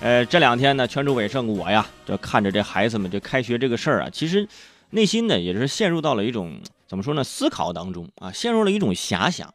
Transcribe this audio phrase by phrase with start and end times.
[0.00, 4.46] 呃，这两天呢，全州伟盛，我呀，就看着这孩子们这开学这个事儿啊，其实
[4.90, 9.48] 内心呢，也是陷入到了一种怎么说呢，思考当中啊，陷入了一种遐想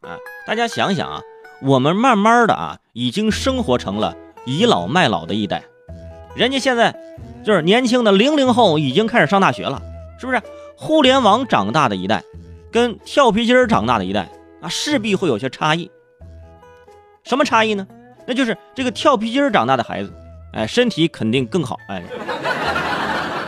[0.00, 0.16] 啊。
[0.46, 1.20] 大家想想啊，
[1.62, 4.16] 我们慢慢的啊，已经生活成了
[4.46, 5.64] 倚老卖老的一代，
[6.36, 6.94] 人家现在
[7.44, 9.82] 就是年轻的零零后已经开始上大学了，
[10.20, 10.40] 是不是？
[10.76, 12.22] 互联网长大的一代，
[12.70, 14.30] 跟跳皮筋长大的一代
[14.62, 15.90] 啊，势必会有些差异。
[17.24, 17.84] 什么差异呢？
[18.28, 20.12] 那就是这个跳皮筋长大的孩子，
[20.52, 22.02] 哎，身体肯定更好，哎，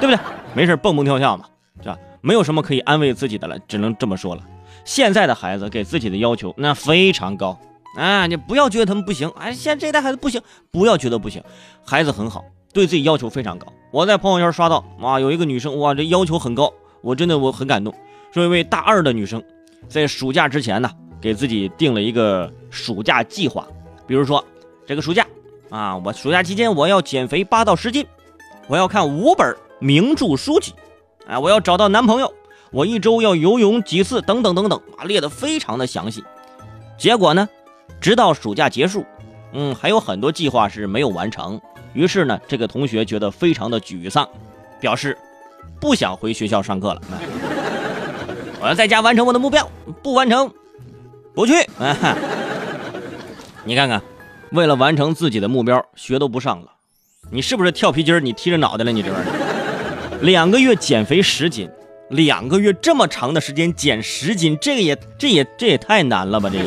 [0.00, 0.18] 对不对？
[0.54, 1.44] 没事蹦蹦跳跳嘛，
[1.82, 1.98] 是吧？
[2.22, 4.42] 没有什么可以安慰自己的了，只能这么说了。
[4.86, 7.58] 现在的孩子给自己的要求那非常高
[7.98, 8.26] 啊！
[8.26, 11.42] 你不要觉得他们不行，哎，现在这一代孩子不行，不要觉得不行，
[11.84, 13.66] 孩子很好，对自己要求非常高。
[13.90, 16.72] 我在朋友圈刷到，哇，有一个女生，哇，这要求很高，
[17.02, 17.94] 我真的我很感动。
[18.32, 19.42] 说一位大二的女生，
[19.88, 23.66] 在暑假之前呢，给自己定了一个暑假计划，
[24.06, 24.42] 比如说。
[24.90, 25.24] 这个暑假
[25.70, 28.04] 啊，我暑假期间我要减肥八到十斤，
[28.66, 30.74] 我要看五本名著书籍，
[31.28, 32.34] 啊，我要找到男朋友，
[32.72, 36.24] 我一周要游泳几次，等等等等啊，列的非常的详细。
[36.98, 37.48] 结果呢，
[38.00, 39.04] 直到暑假结束，
[39.52, 41.60] 嗯，还有很多计划是没有完成。
[41.92, 44.28] 于是呢，这个同学觉得非常的沮丧，
[44.80, 45.16] 表示
[45.80, 47.02] 不想回学校上课了。
[48.60, 49.70] 我要在家完成我的目标，
[50.02, 50.52] 不完成
[51.32, 51.52] 不去。
[53.62, 54.02] 你看看。
[54.52, 56.66] 为了完成自己的目标，学都不上了，
[57.30, 58.90] 你是不是跳皮筋你踢着脑袋了？
[58.90, 61.68] 你这玩意儿，两个月减肥十斤，
[62.08, 66.50] 两个月这么长的时间减十斤，这个也这也这也太难了吧？
[66.52, 66.64] 这个，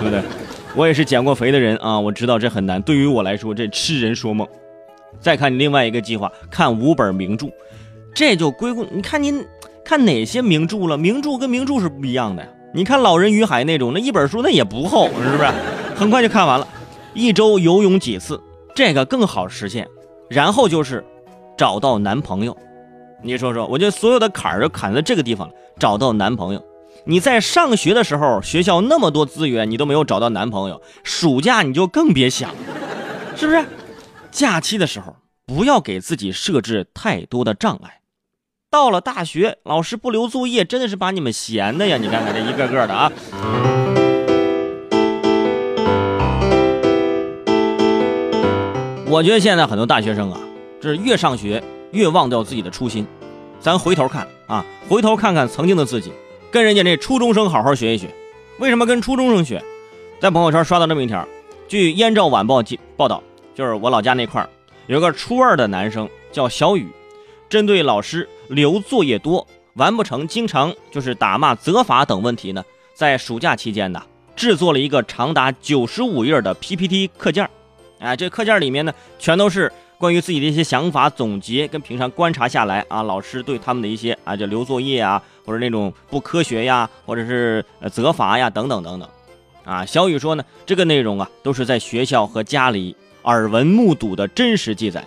[0.00, 0.20] 对不对？
[0.74, 2.82] 我也是减过肥的人啊，我知道这很难。
[2.82, 4.46] 对于我来说，这痴人说梦。
[5.20, 7.46] 再看你另外一个计划，看五本名著，
[8.12, 9.46] 这就归功你看您
[9.84, 10.96] 看哪些名著了？
[10.96, 12.48] 名著跟名著是不一样的呀。
[12.72, 15.48] 你看《老人与海》那种，那一本书那也不厚，是不是？
[15.94, 16.66] 很快就看完了。
[17.14, 18.40] 一周游泳几次，
[18.74, 19.88] 这个更好实现。
[20.28, 21.04] 然后就是
[21.56, 22.56] 找到男朋友，
[23.22, 25.54] 你说说，我觉得所有的坎儿就砍在这个地方了。
[25.78, 26.62] 找到男朋友，
[27.04, 32.54] 你在上学的时候，学校那么多资源，你都没有找到男朋友，暑假你就更别想，
[33.34, 33.64] 是不是？
[34.30, 38.00] 假期的时候不要给自己设置太多的障碍。
[38.70, 41.96] 到了大学，老师不留作业，真的是把你们闲的呀！
[41.96, 43.10] 你看看这一个个的啊。
[49.10, 50.38] 我觉得现在很多大学生啊，
[50.80, 51.60] 这是越上学
[51.90, 53.04] 越忘掉自己的初心。
[53.58, 56.12] 咱回头看啊，回头看看曾经的自己，
[56.48, 58.06] 跟人家那初中生好好学一学。
[58.60, 59.60] 为什么跟初中生学？
[60.20, 61.26] 在朋友圈刷到这么一条，
[61.66, 63.20] 据《燕赵晚报》记报道，
[63.52, 64.48] 就是我老家那块儿
[64.86, 66.86] 有个初二的男生叫小雨，
[67.48, 69.44] 针对老师留作业多、
[69.74, 72.62] 完不成、经常就是打骂、责罚等问题呢，
[72.94, 74.00] 在暑假期间呢，
[74.36, 77.50] 制作了一个长达九十五页的 PPT 课件。
[78.00, 87.62] 哎，这课件里面呢，全都是关于自己的一些想法总结，跟平常观察下来啊，老师对他们的一些啊，就留作业啊，或者那种不科学呀，或者是
[87.92, 89.06] 责罚呀，等等等等。
[89.66, 95.04] 啊，小雨说呢，这个内容啊，都是在学校和家里耳闻目睹的真实记载，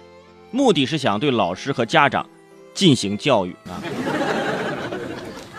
[0.51, 2.23] 目的是想对老师和家长
[2.75, 3.81] 进行教育啊。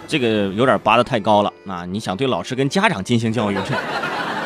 [0.06, 1.84] 这个有点拔得太高了啊！
[1.84, 3.74] 你想对老师跟家长进行教育，这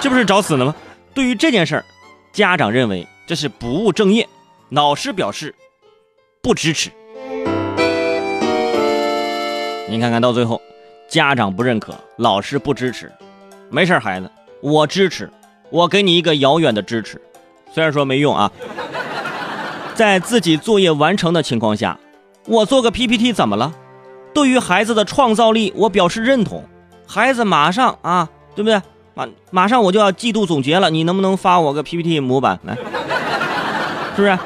[0.00, 0.74] 这不是找死呢吗？
[1.12, 1.84] 对于这件事儿。
[2.38, 4.28] 家长认为这是不务正业，
[4.68, 5.52] 老师表示
[6.40, 6.88] 不支持。
[9.88, 10.62] 你看看到最后，
[11.08, 13.10] 家长不认可，老师不支持。
[13.70, 15.28] 没事孩子，我支持，
[15.70, 17.20] 我给你一个遥远的支持，
[17.72, 18.52] 虽然说没用啊。
[19.96, 21.98] 在自己作业完成的情况下，
[22.46, 23.74] 我做个 PPT 怎么了？
[24.32, 26.62] 对于孩子的创造力，我表示认同。
[27.04, 28.80] 孩子马上啊，对不对？
[29.18, 32.76] 马马上我就要季度总结了，你能不能发我个 PPT 模板来？
[34.14, 34.38] 是不是？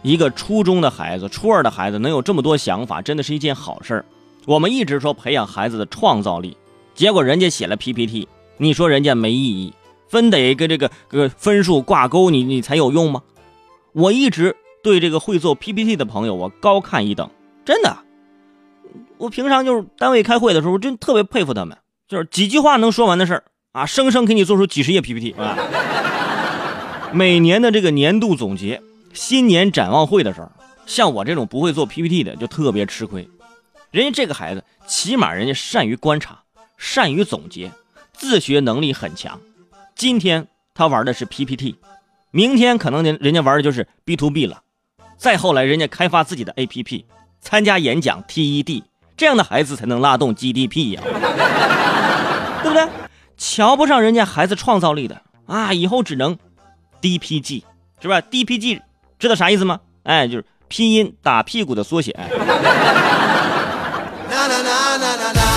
[0.00, 4.04] 一个初中的孩子，初二的孩子能有这么多想法，真的是一件好事儿。
[4.46, 6.56] 我们一直说培养孩子的创造力，
[6.94, 8.26] 结果人家写了 PPT，
[8.56, 9.74] 你说人家没意义，
[10.08, 13.22] 非得跟这个个分数挂钩，你你才有用吗？
[13.92, 17.28] 我一直对这个会做 PPT 的朋友，我高看一等，
[17.62, 17.94] 真的。
[19.18, 21.76] 我平常就是单位开会的时候，真特别佩服他们，
[22.08, 23.44] 就是几句话能说完的事儿。
[23.74, 25.58] 啊，生生给你做出几十页 PPT 啊！
[27.12, 28.80] 每年的这个年度总结、
[29.12, 30.48] 新年展望会的时候，
[30.86, 33.28] 像我这种不会做 PPT 的就特别吃亏。
[33.90, 36.38] 人家这个孩子起码人家善于观察，
[36.78, 37.72] 善于总结，
[38.12, 39.40] 自学能力很强。
[39.96, 41.74] 今天他玩的是 PPT，
[42.30, 44.62] 明天可能人人家玩的就是 B to B 了，
[45.16, 47.06] 再后来人家开发自己的 APP，
[47.40, 48.84] 参加演讲 TED，
[49.16, 51.02] 这样的孩子才能拉动 GDP 呀，
[52.62, 52.88] 对不对？
[53.36, 56.38] 瞧不上人家孩子创造力的啊，以后只能
[57.02, 57.62] DPG，
[58.00, 58.80] 是吧？DPG
[59.18, 59.80] 知道啥意思吗？
[60.04, 62.14] 哎，就是拼音打屁股的缩写。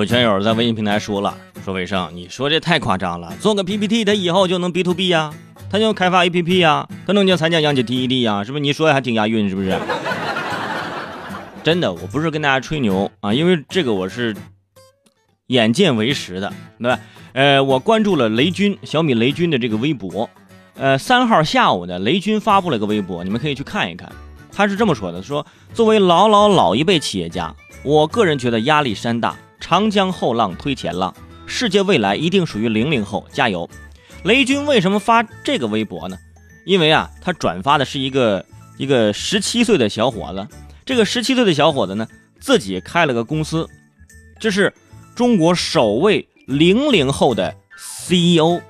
[0.00, 5.30] 有圈友在微信平台说了，说伟生，你说这太夸张了，做个 PPT，他以后就能 B to B 呀，
[5.70, 8.62] 他就开发 APP 呀，他能就参加央企 TED 呀，是不是？
[8.62, 9.78] 你说的还挺押韵，是不是？
[11.62, 14.34] 真的，我不是跟大家吹牛啊，因为这个我是
[15.48, 16.98] 眼见为实的，对吧？
[17.34, 20.30] 呃，我关注了雷军小米雷军的这个微博，
[20.76, 24.10] 呃，三号下午呢，雷军发布了个微博，你们可以去看一看，
[24.50, 29.36] 他是这么说的：说作为老老老一辈企业家，我个人觉得压力山大。
[29.60, 31.14] 长江后浪推前浪，
[31.46, 33.68] 世界未来一定属于零零后，加油！
[34.24, 36.18] 雷军为什么发这个微博呢？
[36.64, 38.44] 因为啊，他转发的是一个
[38.76, 40.48] 一个十七岁的小伙子。
[40.84, 42.08] 这个十七岁的小伙子呢，
[42.40, 43.68] 自己开了个公司，
[44.38, 44.72] 这是
[45.14, 48.60] 中国首位零零后的 CEO。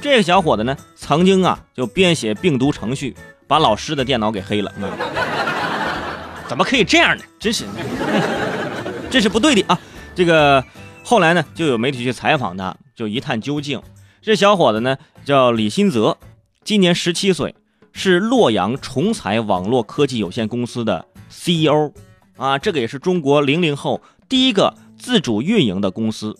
[0.00, 4.70] 这个小伙子呢，曾经啊就编写病毒程序，把老师的电脑给黑了。
[6.46, 7.22] 怎么可以这样呢？
[7.40, 7.64] 真是，
[9.10, 9.80] 这是不对的啊！
[10.16, 10.64] 这个
[11.04, 13.82] 后来呢，就有媒体去采访他，就一探究竟。
[14.22, 14.96] 这小伙子呢
[15.26, 16.16] 叫李新泽，
[16.64, 17.54] 今年十七岁，
[17.92, 21.92] 是洛阳重彩网络科技有限公司的 CEO
[22.38, 22.58] 啊。
[22.58, 26.34] 这个也是中国零零后第一个自主运营的公司。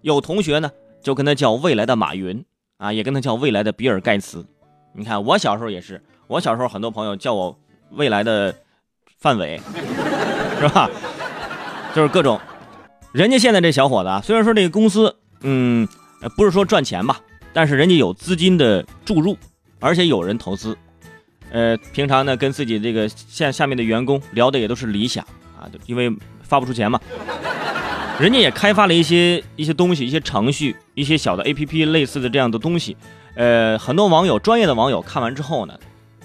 [0.00, 2.44] 有同学呢就跟他叫未来的马云
[2.78, 4.44] 啊，也跟他叫未来的比尔盖茨。
[4.94, 7.56] 你看我小时候也是，我小时候很多朋友叫我
[7.92, 8.52] 未来的
[9.20, 9.60] 范伟，
[10.58, 10.90] 是吧？
[11.94, 12.40] 就是各种。
[13.12, 15.86] 人家现在这小伙子啊，虽然说这个公司，嗯，
[16.34, 17.20] 不是说赚钱吧，
[17.52, 19.36] 但是人家有资金的注入，
[19.80, 20.74] 而且有人投资，
[21.50, 25.22] 呃，平常呢跟自己这个下下面的员工聊的也都是理想
[25.60, 26.10] 啊，因为
[26.42, 26.98] 发不出钱嘛，
[28.18, 32.96] 人家也开发了一些一些东西，一些程序，一些小的 A P P 类似的这样的东西，
[33.34, 35.78] 呃，很多网友专业的网友看完之后呢，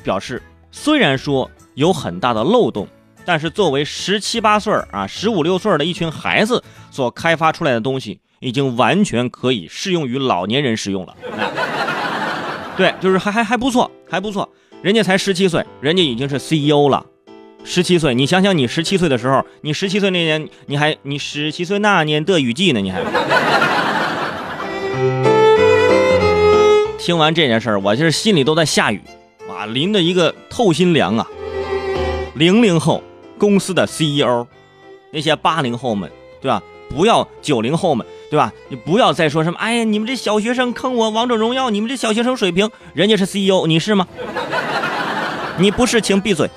[0.04, 0.42] 表示
[0.72, 2.88] 虽然说有很大的漏洞。
[3.28, 11.14] 但是作为十七八岁啊，十五六岁的一群孩子所开发出来的东西，已经完全可以适用于老年人使用了。
[12.78, 14.48] 对，就是还还还不错，还不错。
[14.82, 17.06] 人家才十七岁，人家已经是 CEO 了。
[17.66, 22.80] 十七岁，你想想，你十七岁的时候，你十七岁那年，你还你十七岁那年的雨季呢？
[22.80, 23.02] 你还？
[26.98, 29.02] 听完这件事儿，我就是心里都在下雨，
[29.50, 31.28] 哇，淋的一个透心凉啊！
[32.36, 33.04] 零零后。
[33.38, 34.46] 公司的 CEO，
[35.12, 36.10] 那些八零后们，
[36.42, 36.62] 对吧？
[36.90, 38.52] 不要九零后们，对吧？
[38.70, 44.08] 你不要再说什么，哎呀，你们这小学生坑我王者荣耀，你们这小学生水平，人家是 CEO，你是吗？
[45.58, 46.50] 你不是，请闭嘴。